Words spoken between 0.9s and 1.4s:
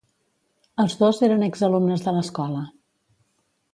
dos